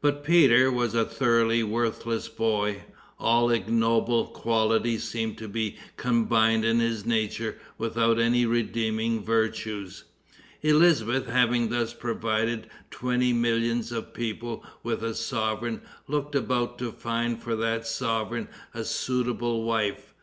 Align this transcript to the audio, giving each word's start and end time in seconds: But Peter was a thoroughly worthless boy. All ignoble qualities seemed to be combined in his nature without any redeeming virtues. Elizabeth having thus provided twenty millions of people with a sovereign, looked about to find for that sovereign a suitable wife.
But 0.00 0.24
Peter 0.24 0.70
was 0.72 0.94
a 0.94 1.04
thoroughly 1.04 1.62
worthless 1.62 2.28
boy. 2.30 2.84
All 3.18 3.50
ignoble 3.50 4.28
qualities 4.28 5.04
seemed 5.04 5.36
to 5.36 5.48
be 5.50 5.76
combined 5.98 6.64
in 6.64 6.78
his 6.78 7.04
nature 7.04 7.58
without 7.76 8.18
any 8.18 8.46
redeeming 8.46 9.22
virtues. 9.22 10.04
Elizabeth 10.62 11.26
having 11.26 11.68
thus 11.68 11.92
provided 11.92 12.70
twenty 12.90 13.34
millions 13.34 13.92
of 13.92 14.14
people 14.14 14.64
with 14.82 15.04
a 15.04 15.14
sovereign, 15.14 15.82
looked 16.08 16.34
about 16.34 16.78
to 16.78 16.90
find 16.90 17.42
for 17.42 17.54
that 17.54 17.86
sovereign 17.86 18.48
a 18.72 18.82
suitable 18.82 19.64
wife. 19.64 20.14